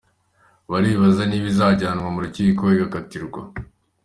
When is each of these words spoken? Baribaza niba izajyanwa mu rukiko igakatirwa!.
Baribaza 0.71 1.21
niba 1.27 1.47
izajyanwa 1.53 2.07
mu 2.13 2.19
rukiko 2.25 2.63
igakatirwa!. 2.73 3.41